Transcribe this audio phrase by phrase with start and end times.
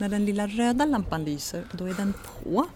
[0.00, 2.66] När den lilla röda lampan lyser, då är den på.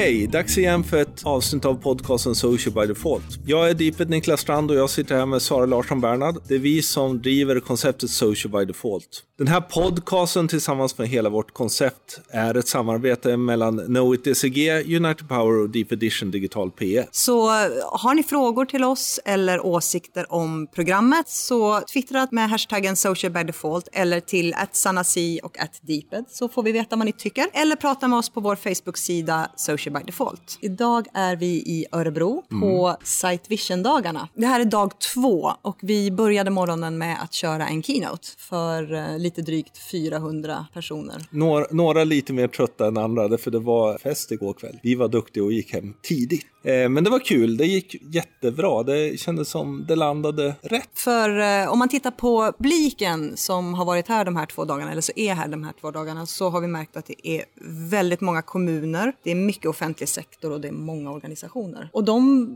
[0.00, 0.26] Hej!
[0.26, 3.38] Dags igen för ett avsnitt av podcasten Social by Default.
[3.46, 6.36] Jag är Deepet Niklas Strand och jag sitter här med Sara Larsson Bernhard.
[6.48, 9.22] Det är vi som driver konceptet Social by Default.
[9.40, 15.28] Den här podcasten tillsammans med hela vårt koncept är ett samarbete mellan Knowit DCG, United
[15.28, 17.06] Power och Deep Edition Digital PE.
[17.10, 17.48] Så
[17.92, 23.42] har ni frågor till oss eller åsikter om programmet så twittra med hashtaggen social by
[23.42, 27.46] default eller till @sanasi och @deeped så får vi veta vad ni tycker.
[27.52, 30.58] Eller prata med oss på vår Facebook-sida Social by default.
[30.60, 34.28] Idag är vi i Örebro på Sight Vision-dagarna.
[34.34, 38.94] Det här är dag två och vi började morgonen med att köra en keynote för
[38.94, 41.22] eh, lite drygt 400 personer.
[41.30, 44.78] Några, några lite mer trötta än andra, för det var fest igår kväll.
[44.82, 46.46] Vi var duktiga och gick hem tidigt.
[46.62, 48.82] Eh, men det var kul, det gick jättebra.
[48.82, 50.88] Det kändes som det landade rätt.
[50.94, 54.92] För eh, om man tittar på bliken som har varit här de här två dagarna,
[54.92, 57.44] eller så är här de här två dagarna, så har vi märkt att det är
[57.90, 61.88] väldigt många kommuner, det är mycket offentlig sektor och det är många organisationer.
[61.92, 62.46] Och de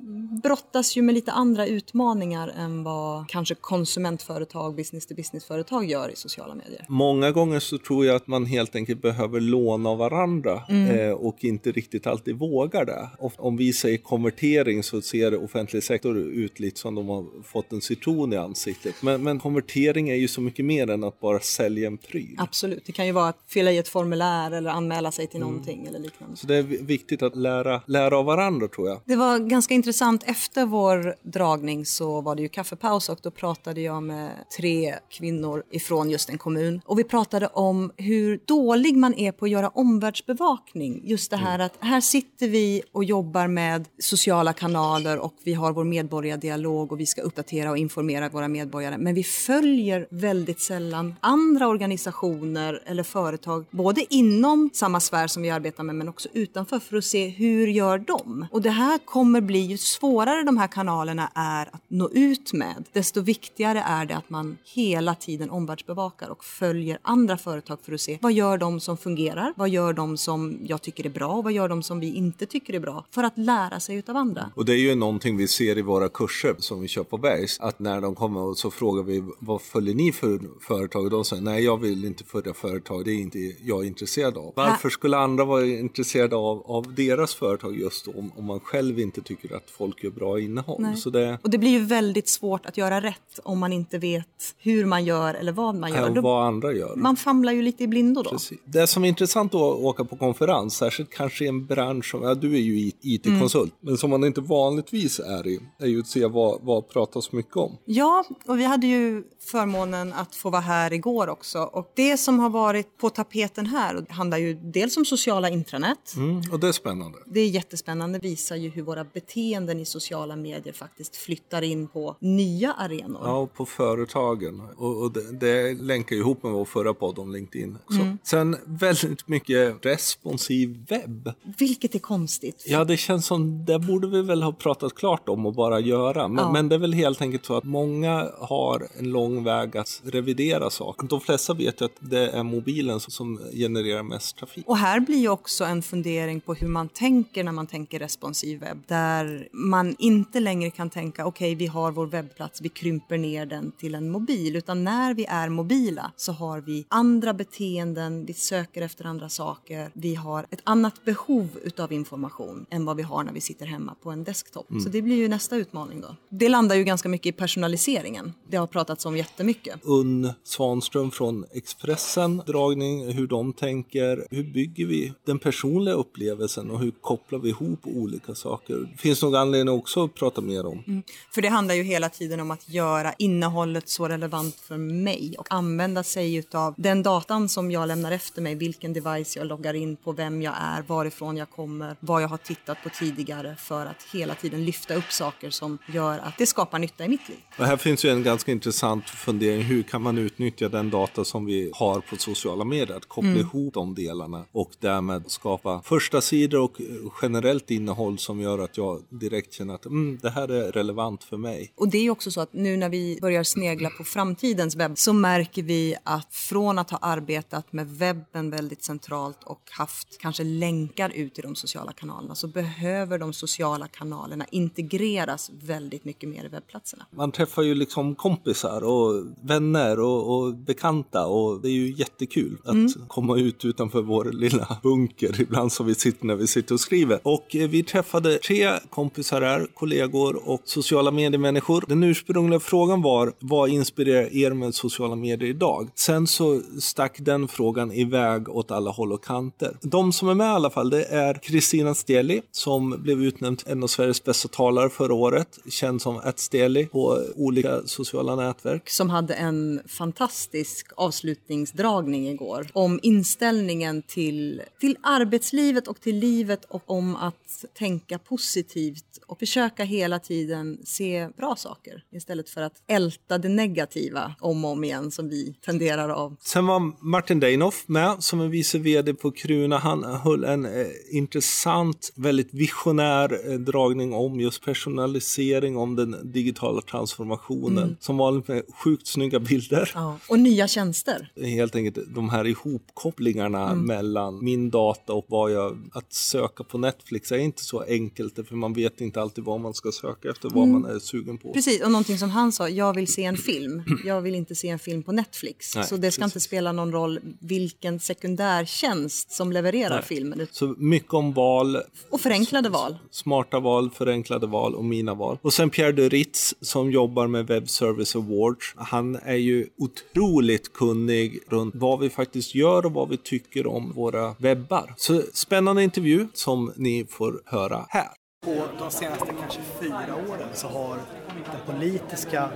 [0.42, 6.16] brottas ju med lite andra utmaningar än vad kanske konsumentföretag, business to business-företag gör i
[6.16, 6.84] sociala medier.
[6.88, 11.44] Många gånger så tror jag att man helt enkelt behöver låna av varandra eh, och
[11.44, 13.08] inte riktigt alltid vågar det.
[13.18, 17.72] Och om vi säger konvertering så ser offentlig sektor ut lite som de har fått
[17.72, 18.94] en citron i ansiktet.
[19.02, 22.34] Men, men konvertering är ju så mycket mer än att bara sälja en pryl.
[22.38, 25.86] Absolut, det kan ju vara att fylla i ett formulär eller anmäla sig till någonting
[25.86, 26.36] eller liknande.
[26.36, 29.00] Så det är vi- viktigt att lära, lära av varandra tror jag.
[29.04, 30.22] Det var ganska intressant.
[30.26, 35.62] Efter vår dragning så var det ju kaffepaus och då pratade jag med tre kvinnor
[35.70, 36.80] ifrån just en kommun.
[36.84, 41.00] Och vi pratade om hur dålig man är på att göra omvärldsbevakning.
[41.04, 45.72] Just det här att här sitter vi och jobbar med sociala kanaler och vi har
[45.72, 48.98] vår medborgardialog och vi ska uppdatera och informera våra medborgare.
[48.98, 55.50] Men vi följer väldigt sällan andra organisationer eller företag, både inom samma sfär som vi
[55.50, 58.46] arbetar med men också utanför för att se hur gör de?
[58.50, 62.84] Och det här kommer bli, ju svårare de här kanalerna är att nå ut med,
[62.92, 68.00] desto viktigare är det att man hela tiden omvärldsbevakar och följer andra företag för att
[68.00, 69.52] se vad gör de som fungerar?
[69.56, 71.42] Vad gör de som jag tycker är bra?
[71.42, 73.04] Vad gör de som vi inte tycker är bra?
[73.10, 74.50] För att lära sig utav andra.
[74.54, 77.60] Och det är ju någonting vi ser i våra kurser som vi kör på Bergs.
[77.60, 81.04] Att när de kommer och så frågar vi vad följer ni för företag?
[81.04, 84.52] Och de säger nej jag vill inte följa företag, det är inte jag intresserad av.
[84.56, 89.20] Varför skulle andra vara intresserade av, av deras företag just om, om man själv inte
[89.20, 90.76] tycker att folk gör bra innehåll?
[90.82, 90.96] Nej.
[90.96, 94.54] Så det Och det blir ju väldigt svårt att göra rätt om man inte vet
[94.58, 96.10] hur man gör eller vad man gör.
[96.10, 96.96] är Då- vad andra gör.
[96.96, 98.30] Man famlar ju lite i blindo då.
[98.30, 98.58] Precis.
[98.64, 102.34] Det som är intressant att åka på konferens, särskilt kanske i en bransch som, ja
[102.34, 103.63] du är ju IT-konsult, Mm.
[103.80, 107.56] Men som man inte vanligtvis är i, är ju att se vad, vad pratas mycket
[107.56, 107.76] om.
[107.84, 111.58] Ja, och vi hade ju förmånen att få vara här igår också.
[111.58, 116.14] Och det som har varit på tapeten här handlar ju dels om sociala intranät.
[116.16, 117.18] Mm, och det är spännande.
[117.26, 122.16] Det är jättespännande, visar ju hur våra beteenden i sociala medier faktiskt flyttar in på
[122.20, 123.20] nya arenor.
[123.24, 124.62] Ja, och på företagen.
[124.76, 128.00] Och, och det, det länkar ju ihop med vår förra podd om LinkedIn också.
[128.00, 128.18] Mm.
[128.22, 131.32] Sen väldigt mycket responsiv webb.
[131.58, 132.64] Vilket är konstigt.
[132.66, 136.28] Ja, det känns som det borde vi väl ha pratat klart om och bara göra.
[136.28, 136.52] Men, Ja.
[136.52, 140.70] men det är väl helt enkelt så att många har en lång väg att revidera
[140.70, 141.06] saker.
[141.06, 144.64] De flesta vet ju att det är mobilen som, genererar mest trafik.
[144.68, 148.60] Och här blir ju också en fundering på hur man tänker när man tänker responsiv
[148.60, 148.78] webb.
[148.86, 153.72] Där man inte längre kan tänka, okej vi har vår webbplats, vi krymper ner den
[153.78, 154.56] till en mobil.
[154.56, 159.90] Utan när vi är mobila så har vi andra beteenden, vi söker efter andra saker.
[159.92, 163.94] Vi har ett annat behov utav information än vad vi har när vi sitter hemma
[164.02, 164.66] på en desktop.
[164.82, 166.16] Så det blir ju nästa utmaning då.
[166.28, 168.32] Det landar ju ganska mycket i personaliseringen.
[168.48, 169.80] Det har pratats om jättemycket.
[169.82, 174.26] Unn Svanström från Expressen, dragning, hur de tänker.
[174.30, 178.88] Hur bygger vi den personliga upplevelsen och hur kopplar vi ihop olika saker?
[178.92, 181.02] Det finns nog anledning också att prata mer om.
[181.34, 185.46] För det handlar ju hela tiden om att göra innehållet så relevant för mig och
[185.50, 189.96] använda sig utav den datan som jag lämnar efter mig, vilken device jag loggar in
[189.96, 193.86] på, vem jag är, varifrån jag kommer, vad jag har tittat på tidigare piggare för
[193.86, 197.38] att hela tiden lyfta upp saker som gör att det skapar nytta i mitt liv.
[197.58, 199.62] Och här finns ju en ganska intressant fundering.
[199.62, 202.96] Hur kan man utnyttja den data som vi har på sociala medier?
[202.96, 203.40] Att koppla mm.
[203.40, 206.76] ihop de delarna och därmed skapa första sidor och
[207.22, 211.36] generellt innehåll som gör att jag direkt känner att mm, det här är relevant för
[211.36, 211.72] mig.
[211.76, 215.12] Och det är också så att nu när vi börjar snegla på framtidens webb så
[215.12, 221.10] märker vi att från att ha arbetat med webben väldigt centralt och haft kanske länkar
[221.10, 226.48] ut i de sociala kanalerna så behöver de sociala kanalerna integreras väldigt mycket mer i
[226.48, 227.06] webbplatserna.
[227.10, 232.58] Man träffar ju liksom kompisar och vänner och, och bekanta och det är ju jättekul
[232.64, 232.92] att mm.
[233.08, 237.20] komma ut utanför vår lilla bunker ibland som vi sitter när vi sitter och skriver.
[237.22, 241.84] Och eh, vi träffade tre kompisar här, kollegor och sociala mediemänniskor.
[241.88, 245.90] Den ursprungliga frågan var vad inspirerar er med sociala medier idag?
[245.94, 249.76] Sen så stack den frågan iväg åt alla håll och kanter.
[249.82, 253.82] De som är med i alla fall, det är Kristina Steli som blev utnämnd en
[253.82, 258.90] av Sveriges bästa talare förra året, känd som Steli på olika sociala nätverk.
[258.90, 266.82] Som hade en fantastisk avslutningsdragning igår om inställningen till, till arbetslivet och till livet och
[266.86, 273.38] om att tänka positivt och försöka hela tiden se bra saker istället för att älta
[273.38, 276.36] det negativa om och om igen som vi tenderar av.
[276.40, 279.78] Sen var Martin Deinoff med som är vice vd på Kruna.
[279.78, 286.80] Han höll en eh, intressant, väldigt visionär eh, dragning om just personalisering, om den digitala
[286.80, 287.84] transformationen.
[287.84, 287.96] Mm.
[288.00, 289.90] Som vanligt med sjukt snygga bilder.
[289.94, 290.18] Ja.
[290.28, 291.32] Och nya tjänster.
[291.36, 293.86] Helt enkelt de här ihopkopplingarna mm.
[293.86, 295.78] mellan min data och vad jag...
[295.92, 299.74] Att söka på Netflix är inte så enkelt för man vet inte alltid vad man
[299.74, 300.82] ska söka efter, vad mm.
[300.82, 301.52] man är sugen på.
[301.52, 303.82] Precis, och någonting som han sa, jag vill se en film.
[304.04, 305.76] Jag vill inte se en film på Netflix.
[305.76, 306.34] Nej, så det ska precis.
[306.34, 310.04] inte spela någon roll vilken sekundärtjänst som levererar Nej.
[310.04, 310.46] filmen.
[310.50, 311.78] Så mycket om val.
[312.10, 312.83] Och förenklade val.
[313.10, 315.38] Smarta val, förenklade val och mina val.
[315.42, 318.74] Och sen Pierre de Ritz som jobbar med Web Service Awards.
[318.76, 323.92] Han är ju otroligt kunnig runt vad vi faktiskt gör och vad vi tycker om
[323.92, 324.94] våra webbar.
[324.96, 328.08] Så spännande intervju som ni får höra här.
[328.44, 330.98] På de senaste kanske fyra åren så har
[331.32, 332.48] den politiska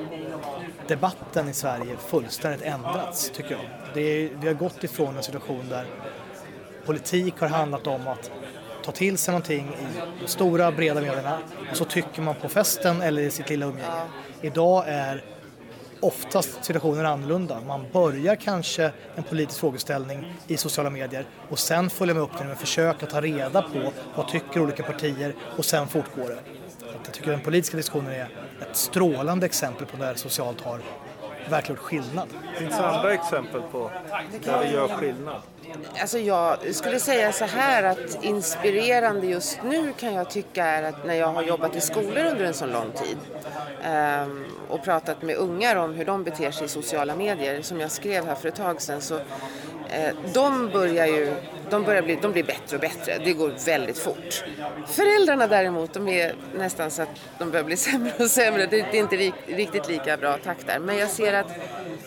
[0.88, 4.02] debatten i Sverige fullständigt ändrats, tycker jag.
[4.02, 5.86] Är, vi har gått ifrån en situation där
[6.86, 8.30] politik har handlat om att
[8.88, 11.38] ta till sig någonting i de stora breda medierna
[11.70, 14.02] och så tycker man på festen eller i sitt lilla umgänge.
[14.42, 15.24] Idag är
[16.00, 17.60] oftast situationen annorlunda.
[17.66, 22.46] Man börjar kanske en politisk frågeställning i sociala medier och sen följer man upp den
[22.46, 26.38] med att försöka ta reda på vad tycker olika partier och sen fortgår det.
[27.04, 28.28] Jag tycker den politiska diskussionen är
[28.70, 30.80] ett strålande exempel på när socialt har
[31.50, 32.28] verkligen gjort skillnad.
[32.58, 33.90] Finns det andra exempel på
[34.44, 35.42] där det gör skillnad?
[36.00, 41.06] Alltså jag skulle säga så här att inspirerande just nu kan jag tycka är att
[41.06, 43.18] när jag har jobbat i skolor under en så lång tid
[44.22, 47.90] um, och pratat med ungar om hur de beter sig i sociala medier som jag
[47.90, 49.20] skrev här för ett tag sedan så
[49.90, 51.34] Eh, de börjar ju
[51.70, 53.18] de, börjar bli, de blir bättre och bättre.
[53.24, 54.44] Det går väldigt fort.
[54.86, 58.66] Föräldrarna däremot, de är nästan så att de börjar bli sämre och sämre.
[58.66, 59.16] Det, det är inte
[59.46, 60.78] riktigt lika bra takt där.
[60.78, 61.50] Men jag ser att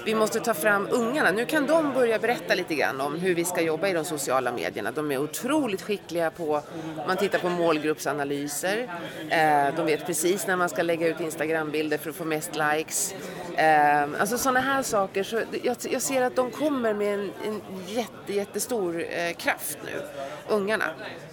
[0.06, 1.32] vi måste ta fram ungarna.
[1.32, 4.52] Nu kan de börja berätta lite grann om hur vi ska jobba i de sociala
[4.52, 4.92] medierna.
[4.92, 6.62] De är otroligt skickliga på,
[7.08, 8.90] man tittar på målgruppsanalyser.
[9.30, 13.16] Eh, de vet precis när man ska lägga ut Instagrambilder för att få mest likes.
[13.56, 15.24] Eh, alltså sådana här saker.
[15.24, 20.02] Så jag, jag ser att de kommer med en, en jätte, jättestor eh, kraft nu,
[20.50, 20.86] ungarna.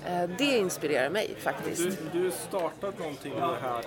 [0.06, 1.99] Eh, det inspirerar mig faktiskt.
[2.12, 3.82] Du, du startat någonting med det här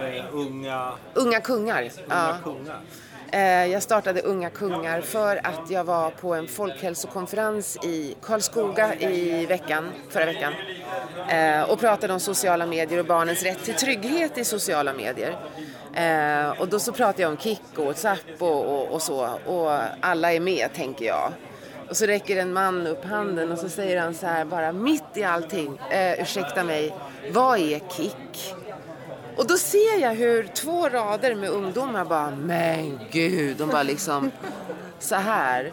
[0.00, 0.92] med unga...
[1.14, 1.82] Unga kungar.
[1.82, 2.36] Unga ja.
[2.44, 2.80] kungar.
[3.34, 9.46] Eh, jag startade Unga Kungar för att jag var på en folkhälsokonferens i Karlskoga i
[9.46, 10.52] veckan, förra veckan
[11.28, 15.36] eh, och pratade om sociala medier och barnens rätt till trygghet i sociala medier.
[15.96, 19.80] Eh, och då så pratar jag om Kik och WhatsApp och, och, och så och
[20.00, 21.32] alla är med tänker jag.
[21.88, 25.16] Och så räcker en man upp handen och så säger han så här bara mitt
[25.16, 25.78] i allting.
[25.90, 26.94] Eh, ursäkta mig,
[27.32, 28.54] vad är kick?
[29.36, 34.30] Och då ser jag hur två rader med ungdomar bara, men gud, de bara liksom
[34.98, 35.72] så här.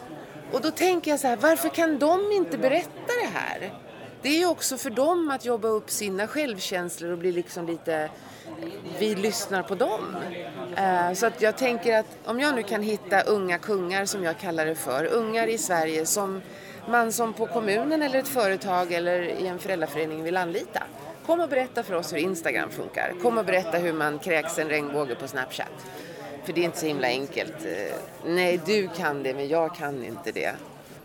[0.51, 3.73] Och då tänker jag så här, varför kan de inte berätta det här?
[4.21, 8.09] Det är ju också för dem att jobba upp sina självkänslor och bli liksom lite
[8.99, 10.15] vi lyssnar på dem.
[10.77, 14.39] Eh, så att jag tänker att om jag nu kan hitta unga kungar som jag
[14.39, 16.41] kallar det för, ungar i Sverige som
[16.89, 20.83] man som på kommunen eller ett företag eller i en föräldraförening vill anlita.
[21.25, 23.13] Kom och berätta för oss hur Instagram funkar.
[23.21, 25.85] Kom och berätta hur man kräks en regnbåge på Snapchat.
[26.45, 27.65] För det är inte så himla enkelt.
[27.65, 30.55] Eh, nej, du kan det, men jag kan inte det.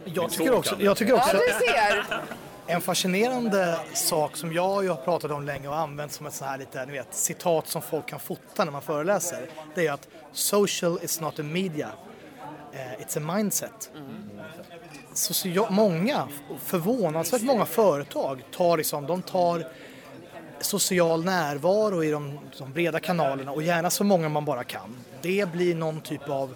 [0.04, 0.76] Jag tycker också...
[0.78, 2.22] Jag tycker också ja, du ser!
[2.68, 6.58] En fascinerande sak som jag har pratat om länge och använt som ett sånt här
[6.58, 9.50] lite, ni vet, citat som folk kan fota när man föreläser.
[9.74, 11.90] Det är att social is not a media,
[12.72, 13.90] eh, it's a mindset.
[15.12, 16.28] Så många,
[16.64, 19.66] förvånansvärt många företag tar liksom, de tar
[20.60, 24.96] social närvaro i de, de breda kanalerna och gärna så många man bara kan.
[25.22, 26.54] Det blir någon typ av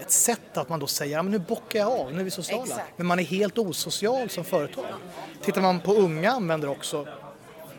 [0.00, 2.62] ett sätt att man då säger, men nu bockar jag av, nu är vi sociala.
[2.62, 2.92] Exakt.
[2.96, 4.84] Men man är helt osocial som företag.
[5.42, 7.06] Tittar man på unga användare också,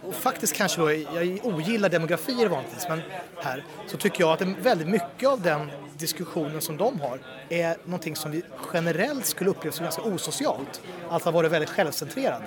[0.03, 3.01] och faktiskt kanske då, jag ogillar demografier vanligtvis, men
[3.35, 7.19] här så tycker jag att väldigt mycket av den diskussionen som de har
[7.49, 8.43] är någonting som vi
[8.73, 10.81] generellt skulle uppleva som ganska osocialt.
[11.09, 12.41] Alltså vara väldigt självcentrerad.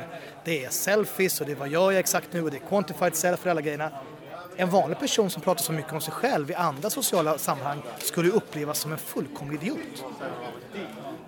[0.45, 3.17] Det är selfies och det är vad gör jag exakt nu och det är quantified
[3.17, 3.91] self och alla grejerna.
[4.57, 8.31] En vanlig person som pratar så mycket om sig själv i andra sociala sammanhang skulle
[8.31, 10.05] upplevas som en fullkomlig idiot.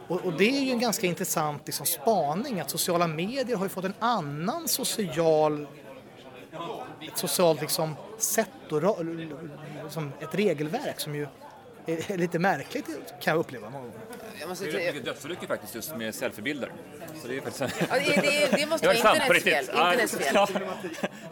[0.09, 3.69] Och, och, det är ju en ganska intressant liksom, spaning att sociala medier har ju
[3.69, 5.67] fått en annan social
[7.01, 9.05] ett socialt liksom, sätt och
[9.85, 11.27] liksom, ett regelverk som ju
[11.87, 12.87] är lite märkligt
[13.21, 14.01] kan jag uppleva många gånger.
[14.41, 16.73] Jag måste det är dödsolyckor faktiskt just med selfiebilder.
[17.23, 17.83] Så det, är faktiskt...
[17.91, 19.65] ja, det, det, det måste vara internets fel.
[19.65, 20.35] Internets fel.
[20.35, 20.49] Ja,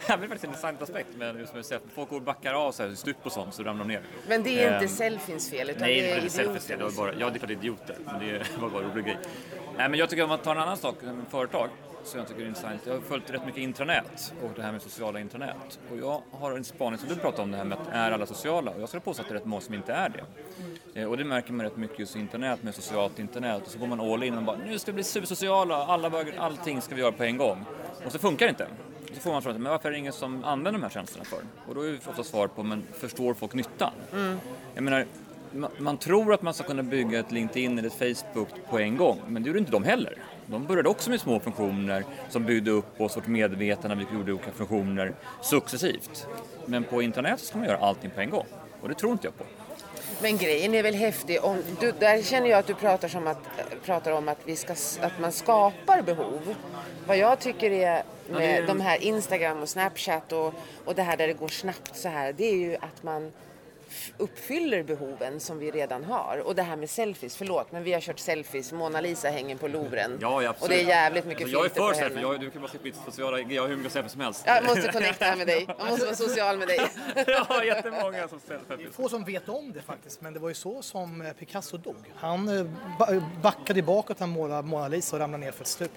[0.07, 1.89] det är faktiskt en intressant aspekt med just med selfie.
[1.95, 4.01] Folk går och backar av så här, stup och sånt så ramlar de ner.
[4.27, 6.59] Men det är inte um, selfies fel utan nej, det är idioter.
[6.59, 6.77] fel.
[6.79, 7.95] Det var bara, ja, det är klart idioter.
[8.05, 9.17] Men det var bara en rolig grej.
[9.77, 10.95] Nej, men jag tycker om man tar en annan sak,
[11.29, 11.69] företag
[12.03, 12.81] som jag tycker är intressant.
[12.85, 15.79] Jag har följt rätt mycket intranät och det här med sociala intranät.
[15.91, 18.25] Och jag har en spaning som du pratade om, det här med att är alla
[18.25, 18.71] sociala?
[18.71, 21.01] Och jag skulle påstå att det är rätt många som inte är det.
[21.01, 23.61] Eh, och det märker man rätt mycket just internet med socialt internet.
[23.65, 26.39] Och så går man all in och bara nu ska vi bli supersociala, alla böger,
[26.39, 27.65] allting ska vi göra på en gång.
[28.05, 28.67] Och så funkar det inte.
[29.13, 31.39] Så får man frågan, men varför är det ingen som använder de här tjänsterna för?
[31.67, 33.91] Och då är ju ofta svar på, men förstår folk nyttan?
[34.13, 34.37] Mm.
[34.73, 35.05] Jag menar,
[35.77, 39.21] man tror att man ska kunna bygga ett LinkedIn eller ett Facebook på en gång,
[39.27, 40.17] men det gjorde inte de heller.
[40.45, 44.51] De började också med små funktioner som byggde upp oss, vårt medvetande, vi gjorde olika
[44.51, 46.27] funktioner successivt.
[46.65, 48.45] Men på internet ska man göra allting på en gång
[48.81, 49.43] och det tror inte jag på.
[50.21, 51.43] Men grejen är väl häftig.
[51.43, 53.37] Om du, där känner jag att du pratar, som att,
[53.85, 56.55] pratar om att, vi ska, att man skapar behov.
[57.07, 58.67] Vad jag tycker är med ja, är...
[58.67, 60.53] de här Instagram och Snapchat och,
[60.85, 62.33] och det här där det går snabbt så här.
[62.33, 63.31] Det är ju att man
[64.17, 66.41] uppfyller behoven som vi redan har.
[66.45, 68.71] Och det här med selfies, förlåt, men vi har kört selfies.
[68.71, 70.17] Mona Lisa hänger på Louvren.
[70.21, 72.01] Ja, ja, och det är jävligt mycket alltså, filter på henne.
[72.01, 74.21] Jag är för selfie, du kan bara mitt sociala, jag har hur mycket selfies som
[74.21, 74.43] helst.
[74.45, 76.79] Jag måste connecta med dig, jag måste vara social med dig.
[77.27, 78.95] ja, jättemånga som selfies.
[78.95, 82.13] Få som vet om det faktiskt, men det var ju så som eh, Picasso dog.
[82.15, 82.57] Han
[83.09, 85.91] eh, backade bakåt när han målade Mona Lisa och ramlade ner för ett stup.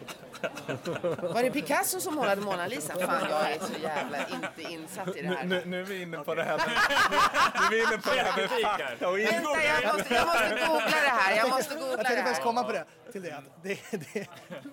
[1.23, 2.95] Var det Picasso som målade Mona Lisa?
[2.95, 5.45] Fan, jag är så jävla inte insatt i det här.
[5.45, 6.67] Nu, nu är vi inne på det här med,
[7.71, 10.55] nu är vi inne på det här med fakta och Vänta, jag måste, jag måste
[10.67, 11.37] googla det här.
[11.37, 12.85] Jag måste googla jag tänkte komma på det.
[13.13, 14.29] Till det, det, det,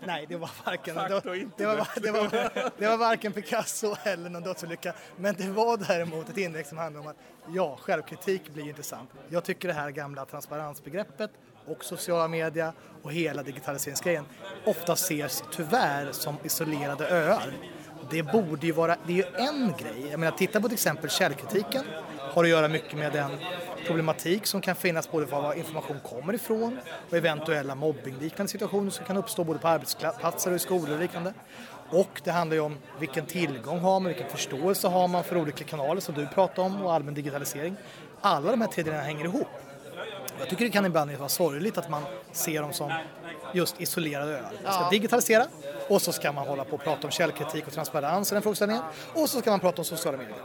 [0.05, 1.21] nej, det var varken, det var,
[1.57, 4.93] det, var, det, var, det var varken Picasso eller någon dödsolycka.
[5.17, 7.17] Men det var däremot ett inlägg som handlade om att
[7.55, 9.09] ja, självkritik blir intressant.
[9.29, 11.31] Jag tycker det här gamla transparensbegreppet
[11.67, 14.25] och sociala media och hela digitaliseringsgrejen
[14.65, 17.53] ofta ses tyvärr som isolerade öar.
[18.09, 20.07] Det borde ju vara, det är ju en grej.
[20.11, 21.83] Jag menar, titta på till exempel källkritiken
[22.33, 23.31] har att göra mycket med den
[23.87, 26.77] problematik som kan finnas både för var information kommer ifrån
[27.09, 31.33] och eventuella mobbingliknande situationer som kan uppstå både på arbetsplatser och i skolor och liknande.
[31.89, 35.63] Och det handlar ju om vilken tillgång har man, vilken förståelse har man för olika
[35.63, 37.75] kanaler som du pratar om och allmän digitalisering.
[38.21, 39.47] Alla de här tre delarna hänger ihop.
[40.39, 42.91] Jag tycker det kan ibland vara sorgligt att man ser dem som
[43.53, 44.51] just isolerade öar.
[44.63, 45.45] Man ska digitalisera
[45.91, 48.83] och så ska man hålla på och prata om källkritik och transparens i den frågeställningen
[49.13, 50.37] och så ska man prata om sociala medier.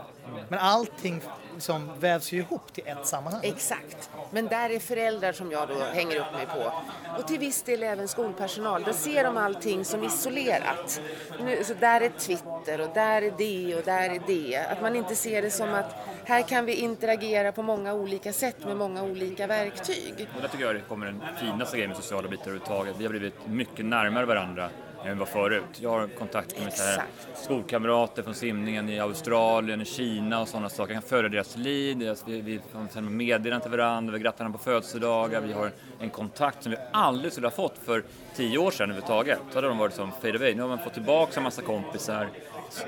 [0.49, 1.21] Men allting
[1.53, 3.41] liksom vävs ju ihop till ett sammanhang.
[3.43, 4.09] Exakt.
[4.31, 6.73] Men där är föräldrar som jag då hänger upp mig på.
[7.19, 8.83] Och till viss del även skolpersonal.
[8.83, 11.01] Där ser de allting som isolerat.
[11.39, 14.57] Nu, så där är Twitter och där är det och där är det.
[14.57, 18.65] Att man inte ser det som att här kan vi interagera på många olika sätt
[18.65, 20.29] med många olika verktyg.
[20.35, 22.95] Och där tycker jag det kommer den finaste grejen med sociala bitar överhuvudtaget.
[22.97, 24.69] Vi har blivit mycket närmare varandra
[25.05, 25.63] än var förut.
[25.79, 27.03] Jag har kontakt med här
[27.35, 30.93] skolkamrater från simningen i Australien, Kina och sådana saker.
[30.93, 32.59] Jag kan följa deras liv, deras, vi, vi
[32.93, 36.77] sänder meddelanden till varandra, vi grattar varandra på födelsedagar, vi har en kontakt som vi
[36.91, 38.03] aldrig skulle ha fått för
[38.35, 39.39] tio år sedan överhuvudtaget.
[39.51, 40.55] Då hade de varit som fade away.
[40.55, 42.29] Nu har man fått tillbaka en massa kompisar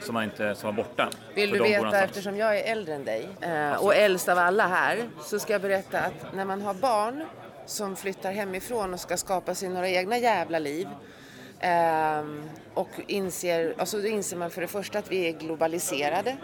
[0.02, 1.10] som, man inte, som var borta.
[1.36, 5.10] Vill du veta, eftersom jag är äldre än dig eh, och äldst av alla här,
[5.22, 7.24] så ska jag berätta att när man har barn
[7.66, 10.88] som flyttar hemifrån och ska skapa sig några egna jävla liv
[11.60, 16.38] Ehm, och inser, alltså då inser man för det första att vi är globaliserade.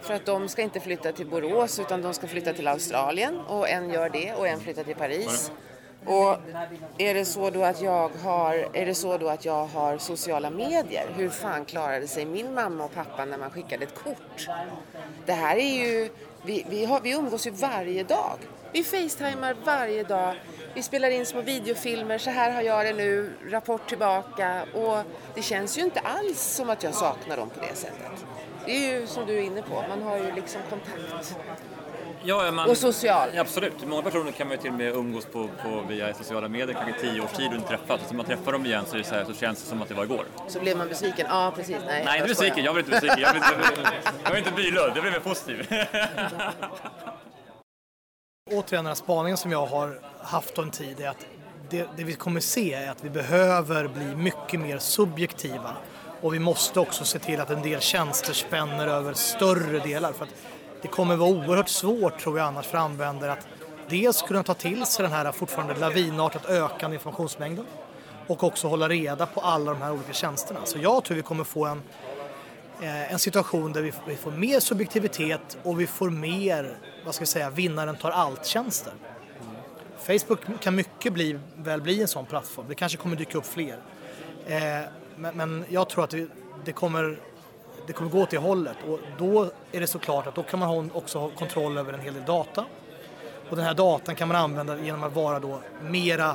[0.00, 3.68] För att de ska inte flytta till Borås utan de ska flytta till Australien och
[3.68, 5.52] en gör det och en flyttar till Paris.
[6.06, 6.36] Och
[6.98, 10.50] är det så då att jag har, är det så då att jag har sociala
[10.50, 11.06] medier?
[11.16, 14.48] Hur fan klarade sig min mamma och pappa när man skickade ett kort?
[15.26, 16.10] Det här är ju,
[16.44, 18.38] vi, vi, har, vi umgås ju varje dag.
[18.72, 20.34] Vi facetimar varje dag.
[20.74, 24.64] Vi spelar in små videofilmer, så här har jag det nu, rapport tillbaka.
[24.74, 24.98] Och
[25.34, 28.24] det känns ju inte alls som att jag saknar dem på det sättet.
[28.66, 31.36] Det är ju som du är inne på, man har ju liksom kontakt.
[32.26, 33.28] Ja, man, Och social.
[33.34, 33.86] Ja, absolut.
[33.86, 37.00] Många personer kan man ju till och med umgås på, på via sociala medier, kanske
[37.00, 38.00] tio års tid och inte träffat.
[38.00, 39.82] Så när man träffar dem igen så, är det så, här, så känns det som
[39.82, 40.24] att det var igår.
[40.48, 41.26] Så blev man besviken.
[41.30, 41.76] Ja, precis.
[41.86, 42.64] Nej, Nej, inte besviken.
[42.64, 43.20] Jag blir inte besviken.
[43.20, 43.92] Jag blir inte,
[44.24, 44.92] jag inte bylöd.
[44.94, 45.66] Jag blir mer positiv.
[48.50, 51.26] Återigen den här spaningen som jag har haft en tid är att
[51.70, 55.76] det, det vi kommer se är att vi behöver bli mycket mer subjektiva
[56.20, 60.24] och vi måste också se till att en del tjänster spänner över större delar för
[60.24, 60.34] att
[60.82, 63.46] det kommer vara oerhört svårt tror jag annars för användare att
[63.88, 67.66] dels kunna ta till sig den här fortfarande lavinartat ökande informationsmängden
[68.26, 70.60] och också hålla reda på alla de här olika tjänsterna.
[70.64, 71.82] Så jag tror vi kommer få en
[72.80, 77.22] eh, en situation där vi, vi får mer subjektivitet och vi får mer, vad ska
[77.22, 78.92] jag säga, vinnaren tar allt-tjänster.
[80.04, 83.78] Facebook kan mycket bli, väl bli en sån plattform, det kanske kommer dyka upp fler.
[84.46, 84.58] Eh,
[85.16, 86.28] men, men jag tror att det,
[86.64, 87.18] det, kommer,
[87.86, 90.90] det kommer gå åt det hållet och då är det såklart att då kan man
[90.94, 92.64] också ha kontroll över en hel del data.
[93.50, 96.34] Och den här datan kan man använda genom att vara då mera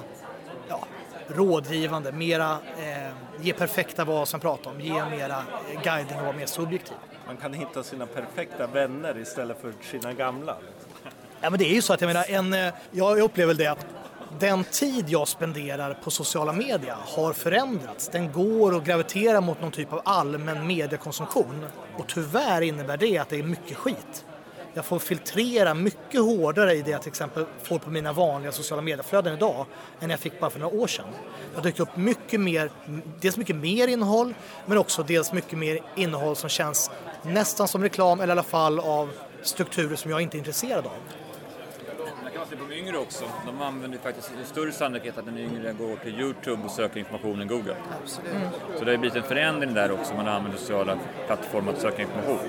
[0.68, 0.86] ja,
[1.28, 6.36] rådgivande, mera eh, ge perfekta vad som pratar om, ge mera eh, guidning och vara
[6.36, 6.98] mer subjektiv.
[7.28, 10.58] Man kan hitta sina perfekta vänner istället för sina gamla.
[11.41, 13.86] Ja men det är ju så att jag menar, en, eh, jag upplever det att
[14.39, 18.10] den tid jag spenderar på sociala medier har förändrats.
[18.10, 21.65] Den går att gravitera mot någon typ av allmän mediekonsumtion.
[21.98, 24.25] Och tyvärr innebär det att det är mycket skit.
[24.74, 28.81] Jag får filtrera mycket hårdare i det jag till exempel får på mina vanliga sociala
[28.81, 29.65] medieflöden idag
[30.00, 31.05] än jag fick bara för några år sedan.
[31.51, 32.72] Det har dykt upp mycket mer,
[33.19, 34.34] dels mycket mer innehåll
[34.65, 36.91] men också dels mycket mer innehåll som känns
[37.24, 39.10] nästan som reklam eller i alla fall av
[39.41, 40.91] strukturer som jag inte är intresserad av.
[42.24, 43.24] Man kan se på de yngre också.
[43.46, 47.42] De använder faktiskt en större sannolikhet att den yngre går till Youtube och söker information
[47.42, 47.75] än Google.
[48.04, 48.32] Absolut.
[48.78, 50.13] Så det har blivit en förändring där också.
[50.13, 50.98] Man använder sociala
[51.28, 52.39] plattformar att söka information.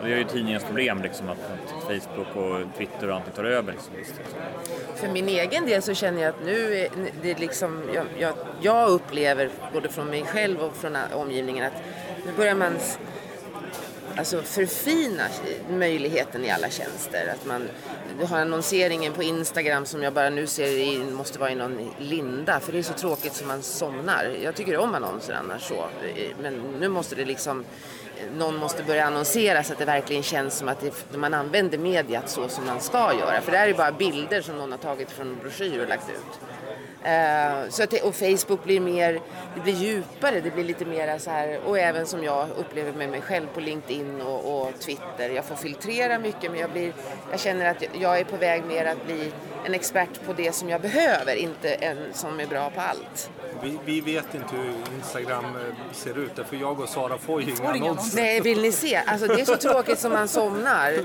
[0.00, 3.44] Och det är ju tidningens problem liksom att, att Facebook och Twitter och allt tar
[3.44, 3.72] över.
[3.72, 4.14] Liksom, visst.
[4.94, 6.88] För min egen del så känner jag att nu är
[7.22, 11.82] det liksom, jag, jag, jag upplever både från mig själv och från omgivningen att
[12.26, 12.72] nu börjar man
[14.16, 15.22] alltså förfina
[15.70, 17.34] möjligheten i alla tjänster.
[17.34, 17.68] Att man
[18.20, 21.90] du har annonseringen på Instagram som jag bara nu ser i, måste vara i någon
[21.98, 24.36] linda för det är så tråkigt som man somnar.
[24.42, 25.86] Jag tycker om annonser annars så.
[26.42, 27.64] Men nu måste det liksom
[28.36, 32.30] någon måste börja annonsera så att det verkligen känns som att det, man använder mediet
[32.30, 33.40] så som man ska göra.
[33.40, 36.10] För det här är bara bilder som någon har tagit från en broschyr och lagt
[36.10, 36.40] ut.
[37.04, 39.20] Eh, så att det, och Facebook blir mer,
[39.54, 43.10] det blir djupare, det blir lite mer så här, och även som jag upplever med
[43.10, 45.30] mig själv på LinkedIn och, och Twitter.
[45.34, 46.92] Jag får filtrera mycket men jag, blir,
[47.30, 49.32] jag känner att jag är på väg mer att bli
[49.64, 53.30] en expert på det som jag behöver, inte en som är bra på allt.
[53.62, 57.50] Vi, vi vet inte hur Instagram eh, ser ut, för jag och Sara får ju
[57.50, 58.16] inga annonser.
[58.16, 59.00] Nej, vill ni se?
[59.06, 60.92] Alltså det är så tråkigt som man somnar.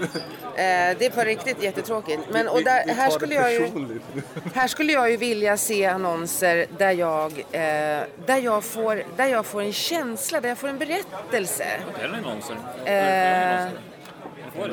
[0.56, 2.22] Eh, det är på riktigt jättetråkigt.
[2.32, 3.70] Men, och där, här, skulle det jag ju,
[4.54, 9.46] här skulle jag ju vilja se annonser där jag, eh, där, jag får, där jag
[9.46, 11.66] får en känsla, där jag får en berättelse.
[12.14, 12.56] Annonser.
[12.86, 13.68] Eh,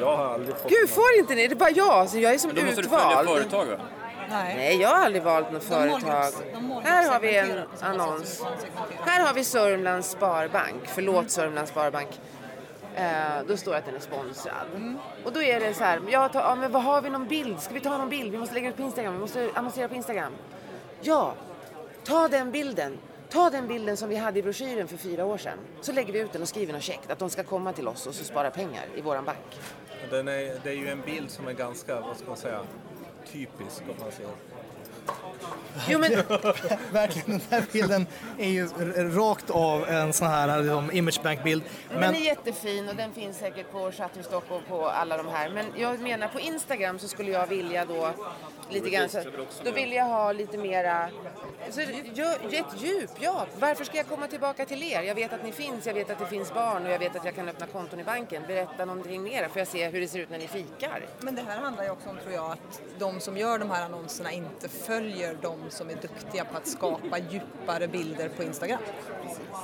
[0.01, 1.47] Jag har aldrig fått Gud, får inte ni?
[1.49, 3.29] Det är bara jag, så jag är som Då måste du följa utvald.
[3.29, 3.77] företag va?
[4.31, 4.55] Nej.
[4.57, 6.33] Nej, jag har aldrig valt något företag.
[6.85, 8.43] Här har vi en annons.
[9.05, 10.83] Här har vi Sörmlands Sparbank.
[10.85, 12.21] Förlåt Sörmlands Sparbank.
[12.95, 13.05] Eh,
[13.49, 14.97] då står det att den är sponsrad.
[15.25, 17.61] Och då är det så här, ja, ta, ja, men vad har vi någon bild?
[17.61, 18.33] Ska vi ta någon bild?
[18.33, 20.33] Vi måste lägga ut på Instagram, vi måste annonsera på Instagram.
[21.01, 21.35] Ja,
[22.05, 22.99] ta den bilden.
[23.33, 25.59] Ta den bilden som vi hade i broschyren för fyra år sedan.
[25.81, 27.11] Så lägger vi ut den och skriver något käckt.
[27.11, 29.59] Att de ska komma till oss och så spara pengar i våran bank.
[30.11, 32.61] Den är, det är ju en bild som är ganska, vad ska man säga,
[33.33, 34.33] typisk om man säger.
[35.89, 36.11] Jo, men
[36.93, 38.07] Verkligen, den här bilden
[38.39, 38.69] är ju
[39.11, 41.63] rakt av en sån här liksom, imagebank-bild.
[41.91, 45.51] Den Men är jättefin och den finns säkert på Shutterstock och på alla de här.
[45.51, 48.11] Men jag menar på Instagram så skulle jag vilja då
[48.73, 49.21] lite grann så,
[49.65, 51.11] då vill jag ha lite mera,
[51.71, 53.47] så, ett djup, ja.
[53.59, 55.03] Varför ska jag komma tillbaka till er?
[55.03, 57.25] Jag vet att ni finns, jag vet att det finns barn och jag vet att
[57.25, 58.43] jag kan öppna konton i banken.
[58.47, 61.07] Berätta någonting mer, får jag se hur det ser ut när ni fikar?
[61.21, 63.85] Men det här handlar ju också om, tror jag, att de som gör de här
[63.85, 68.81] annonserna inte följer de som är duktiga på att skapa djupare bilder på Instagram.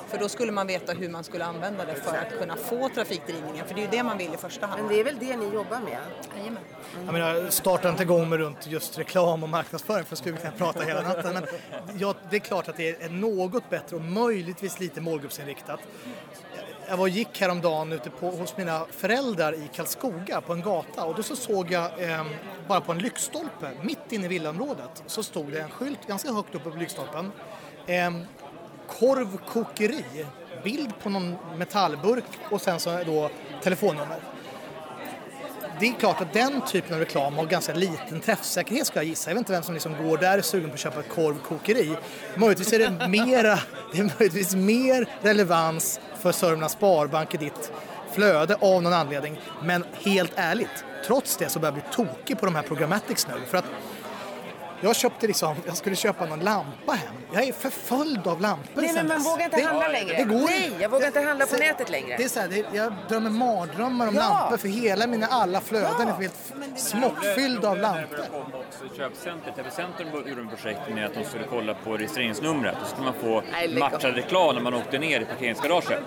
[0.09, 3.67] För då skulle man veta hur man skulle använda det för att kunna få trafikdrivningen,
[3.67, 4.81] för det är ju det man vill i första hand.
[4.81, 5.99] Men det är väl det ni jobbar med?
[6.37, 6.63] Jajamän.
[7.05, 10.35] jag menar, starta inte igång med runt just just reklam och marknadsföring för då skulle
[10.35, 11.35] vi kunna prata hela natten.
[11.35, 11.45] Men
[11.99, 15.81] ja, det är klart att det är något bättre och möjligtvis lite målgruppsinriktat.
[16.89, 21.05] Jag var och gick häromdagen ute på, hos mina föräldrar i Karlskoga på en gata
[21.05, 22.25] och då så såg jag eh,
[22.69, 26.55] bara på en lyktstolpe mitt inne i villaområdet så stod det en skylt ganska högt
[26.55, 27.33] uppe på lyktstolpen.
[27.87, 28.11] Eh,
[28.87, 30.05] korvkokeri,
[30.65, 33.31] bild på någon metallburk och sen så då
[33.63, 34.21] telefonnummer
[35.81, 39.31] det är klart att den typen av reklam har ganska liten träffsäkerhet ska jag gissa.
[39.31, 41.09] Jag vet inte vem som liksom går där och är sugen på att köpa ett
[41.09, 41.97] korvkokeri.
[42.37, 43.59] Möjligtvis är det, mera,
[43.93, 47.73] det är möjligtvis mer relevans för Sörmlands Sparbank i ditt
[48.13, 49.41] flöde av någon anledning.
[49.63, 53.47] Men helt ärligt, trots det så börjar jag bli tokig på de här programmatics nu.
[53.47, 53.65] För att
[54.81, 57.15] jag köpte liksom, jag skulle köpa någon lampa hem.
[57.33, 60.17] Jag är förföljd av lampor Nej, men man vågar inte det, handla längre.
[60.17, 62.17] Det går Nej, jag vågar inte handla på det, nätet längre.
[62.17, 64.21] Det är så här, det, jag drömmer mardrömmar om Ja.
[64.29, 66.17] lampor för hela mina alla flöden Ja.
[66.17, 68.19] är helt smockfyllda av lampor.
[68.21, 69.57] också i köpcentret.
[69.57, 72.77] TV-centrum gjorde en projekt med att de skulle kolla på registreringsnumret.
[72.81, 73.43] Då skulle man få
[73.81, 76.03] matchad reklam när man åkte ner i parkeringsgaraget.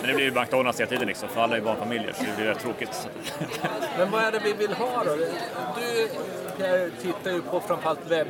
[0.00, 2.46] Men det blir ju McDonalds hela tiden liksom, för alla är barnfamiljer så det blir
[2.46, 3.08] rätt tråkigt.
[3.98, 5.16] Men vad är det vi vill ha då?
[5.16, 6.08] Du
[6.62, 8.28] Pierre, tittar ju på framförallt webb.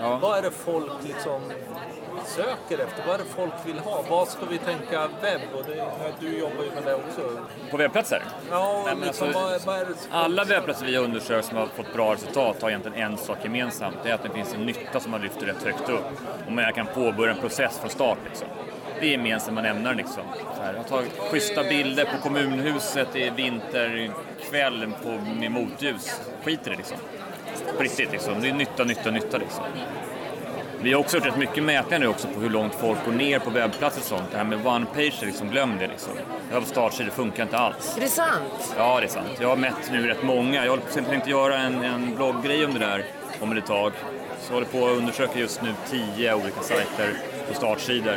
[0.00, 0.18] Ja.
[0.22, 1.40] Vad är det folk liksom
[2.26, 3.06] söker efter?
[3.06, 4.04] Vad är det folk vill ha?
[4.08, 5.40] Vad ska vi tänka webb?
[5.54, 5.86] Och det,
[6.20, 7.40] du jobbar ju med det också.
[7.70, 8.22] På webbplatser?
[8.50, 11.56] Ja, Nej, men liksom, alltså, vad, vad är det Alla webbplatser vi har undersökt som
[11.56, 13.96] har fått bra resultat har egentligen en sak gemensamt.
[14.02, 16.04] Det är att det finns en nytta som man lyfter rätt högt upp.
[16.46, 18.18] Och man kan påbörja en process från start.
[18.24, 18.48] Liksom.
[19.00, 19.94] Det är gemensamma nämnare.
[19.94, 20.22] Liksom.
[20.56, 25.08] Så här, jag tar schyssta bilder på kommunhuset i vinterkväll på,
[25.40, 26.20] med motljus.
[26.44, 26.98] Skit i det liksom.
[27.76, 28.40] På riktigt liksom.
[28.42, 29.64] Det är nytta, nytta, nytta liksom.
[30.80, 33.38] Vi har också gjort rätt mycket mätningar nu också på hur långt folk går ner
[33.38, 34.22] på webbplatser och sånt.
[34.30, 36.12] Det här med one page, liksom, glöm det liksom.
[36.48, 37.96] Det här på startsidor funkar inte alls.
[37.96, 38.74] Är det sant?
[38.76, 39.28] Ja, det är sant.
[39.40, 40.64] Jag har mätt nu rätt många.
[40.64, 43.04] Jag håller på- tänkte göra en, en blogggrej om det där
[43.40, 43.92] om ett tag.
[44.40, 47.12] Så jag håller på att undersöka just nu tio olika sajter
[47.48, 48.16] på startsidor.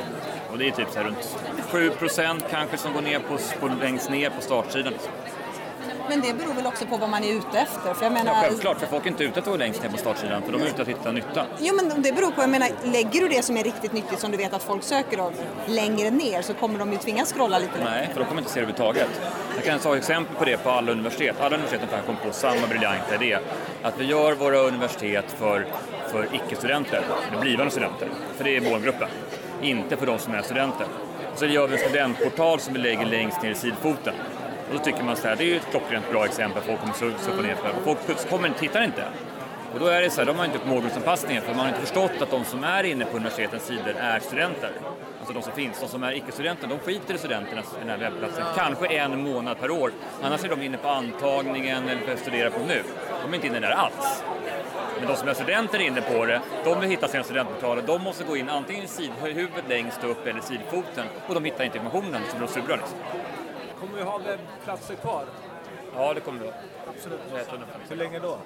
[0.52, 1.38] Och det är typ så runt
[1.72, 4.94] 7% kanske som går ner på, på, längst ner på startsidan.
[4.94, 5.12] Liksom.
[6.10, 7.94] Men det beror väl också på vad man är ute efter.
[7.94, 9.90] För jag menar, Ja, självklart, för folk är inte ute efter att gå längst ner
[9.90, 11.46] på startsidan, för de är ute att hitta nytta.
[11.60, 14.32] Jo men det beror på, jag menar lägger du det som är riktigt nyttigt som
[14.32, 15.34] du vet att folk söker av
[15.66, 17.92] längre ner så kommer de ju tvingas scrolla lite längre.
[17.92, 19.22] Nej, för de kommer inte se det överhuvudtaget.
[19.56, 21.36] Jag kan ta exempel på det på alla universitet.
[21.42, 23.38] Alla universitet kommit på samma briljanta idé.
[23.84, 25.68] Att vi gör våra universitet för,
[26.12, 27.02] för icke-studenter,
[27.42, 28.08] blivande studenter.
[28.38, 29.08] För det är målgruppen.
[29.62, 30.88] Inte för de som är studenter.
[31.36, 34.14] Så gör vi en studentportal som vi lägger längst ner i sidfoten.
[34.68, 36.94] Och då tycker man så här, det är ju ett klockrent bra exempel, folk kommer
[36.94, 37.74] surfa surfa ner för.
[37.84, 39.04] Folk kommer, tittar inte.
[39.74, 41.80] Och då är det så här, de har inte gjort målgruppsanpassningen för man har inte
[41.82, 44.72] förstått att de som är inne på universitetens sidor är studenter.
[45.20, 48.44] Alltså de som finns, de som är icke-studenter, de skiter i studenternas den här webbplatsen.
[48.56, 49.92] Kanske en månad per år.
[50.22, 52.84] Annars är de inne på antagningen eller att studera på nu.
[53.24, 54.24] De är inte inne där alls.
[55.00, 57.84] Men de som är studenter inne på det, de vill hitta sina studentportaler.
[57.88, 61.78] De måste gå in antingen i sidhuvudet längst upp eller sidfoten och de hittar inte
[61.78, 62.76] informationen så blir de sura.
[62.76, 62.98] Liksom.
[63.80, 65.26] Kommer vi ha webbplatser kvar?
[65.96, 66.54] Ja, det kommer det
[66.96, 67.20] Absolut.
[67.34, 67.68] Absolut.
[67.90, 68.38] Hur länge då?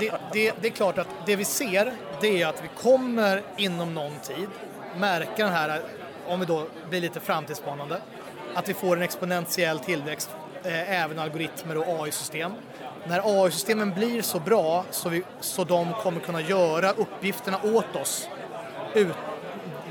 [0.00, 3.94] Det, det, det är klart att det vi ser det är att vi kommer inom
[3.94, 4.48] någon tid
[4.96, 5.82] märka den här,
[6.26, 8.00] om vi då blir lite framtidsspanande,
[8.54, 10.30] att vi får en exponentiell tillväxt,
[10.64, 12.52] eh, även algoritmer och AI-system.
[13.06, 18.28] När AI-systemen blir så bra så, vi, så de kommer kunna göra uppgifterna åt oss
[18.94, 19.16] ut,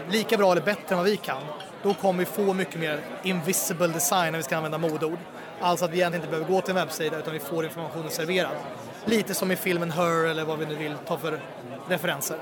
[0.09, 1.41] lika bra eller bättre än vad vi kan,
[1.83, 5.17] då kommer vi få mycket mer invisible design, när vi ska använda modeord.
[5.59, 8.55] Alltså att vi egentligen inte behöver gå till en webbsida utan vi får informationen serverad.
[9.05, 11.39] Lite som i filmen Her eller vad vi nu vill ta för
[11.87, 12.37] referenser.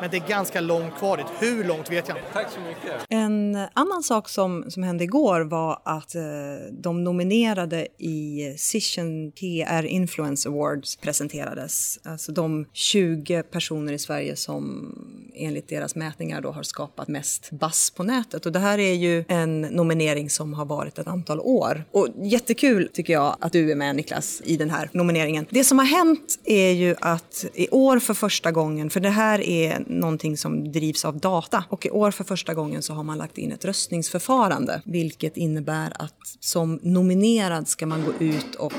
[0.00, 1.26] Men det är ganska långt kvar dit.
[1.38, 2.32] Hur långt vet jag inte.
[2.32, 3.06] Tack så mycket.
[3.08, 6.22] En annan sak som, som hände igår var att eh,
[6.70, 11.98] de nominerade i Cision PR Influence Awards presenterades.
[12.02, 14.94] Alltså de 20 personer i Sverige som
[15.34, 18.46] enligt deras mätningar då har skapat mest buzz på nätet.
[18.46, 21.84] Och det här är ju en nominering som har varit ett antal år.
[21.90, 25.46] Och jättekul tycker jag att du är med Niklas i den här nomineringen.
[25.50, 29.40] Det som har hänt är ju att i år för första gången, för det här
[29.40, 31.64] är någonting som drivs av data.
[31.68, 34.82] Och i år för första gången så har man lagt in ett röstningsförfarande.
[34.84, 38.72] Vilket innebär att som nominerad ska man gå ut och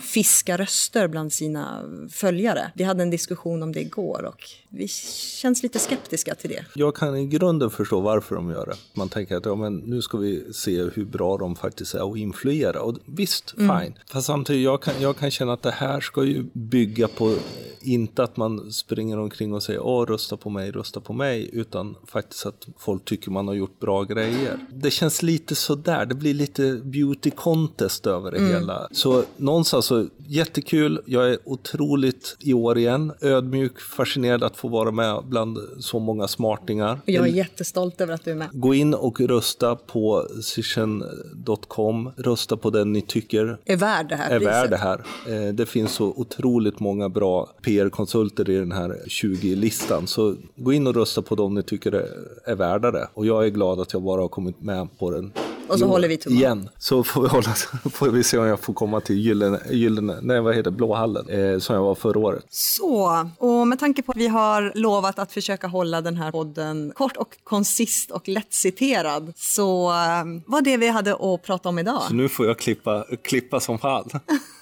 [0.00, 2.72] fiska röster bland sina följare.
[2.74, 4.40] Vi hade en diskussion om det igår och
[4.76, 6.64] vi känns lite skeptiska till det.
[6.74, 8.76] Jag kan i grunden förstå varför de gör det.
[8.94, 12.18] Man tänker att ja, men nu ska vi se hur bra de faktiskt är att
[12.18, 12.82] influera.
[12.82, 13.94] Och visst, fine.
[14.06, 17.34] Fast samtidigt, jag kan, jag kan känna att det här ska ju bygga på,
[17.80, 21.96] inte att man springer omkring och säger åh, rösta på mig, rösta på mig, utan
[22.06, 24.58] faktiskt att folk tycker man har gjort bra grejer.
[24.72, 28.88] Det känns lite sådär, det blir lite beauty contest över det hela.
[28.92, 31.00] Så någonstans Så jättekul.
[31.06, 33.12] Jag är otroligt i år igen.
[33.20, 36.98] Ödmjuk, fascinerad att få vara med bland så många smartingar.
[37.04, 38.48] Jag är jättestolt över att du är med.
[38.52, 42.10] Gå in och rösta på session.com.
[42.16, 44.54] Rösta på den ni tycker Är värd det här är priset.
[44.54, 45.00] värd det här.
[45.28, 50.06] Eh, Det finns så otroligt många bra PR-konsulter i den här 20-listan.
[50.06, 52.08] Så gå in och rösta på dem ni tycker är-
[52.44, 53.08] är värda det.
[53.14, 55.32] Och jag är glad att jag bara har kommit med på den.
[55.68, 55.88] Och så år.
[55.88, 56.40] håller vi tummarna.
[56.40, 56.68] Igen.
[56.78, 57.54] Så får vi, hålla,
[57.92, 61.58] får vi se om jag får komma till Gyllene, gyllene nej vad heter Blåhallen, eh,
[61.58, 62.44] som jag var förra året.
[62.50, 66.92] Så, och med tanke på att vi har lovat att försöka hålla den här podden
[66.94, 72.02] kort och konsist och lättciterad så eh, var det vi hade att prata om idag.
[72.02, 74.10] Så nu får jag klippa, klippa som fan.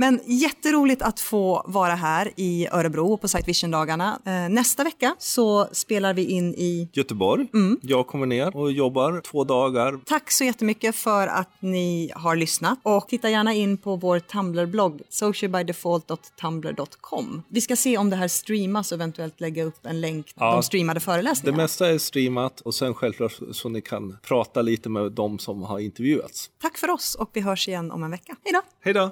[0.00, 4.18] Men jätteroligt att få vara här i Örebro på Sight Vision-dagarna.
[4.24, 7.46] Eh, nästa vecka så spelar vi in i Göteborg.
[7.82, 10.00] Jag kommer ner och jobbar två dagar.
[10.06, 15.02] Tack så jättemycket för att ni har lyssnat och titta gärna in på vår Tumblr-blogg
[15.08, 17.42] socialbydefault.tumblr.com.
[17.48, 20.62] Vi ska se om det här streamas och eventuellt lägga upp en länk Ja, de
[20.62, 21.62] streamade Det föreläsningarna.
[21.62, 25.78] mesta är streamat och sen självklart så ni kan prata lite med de som har
[25.78, 26.50] intervjuats.
[26.62, 28.36] Tack för oss och vi hörs igen om en vecka.
[28.44, 28.60] Hej då!
[28.80, 29.10] Hej då!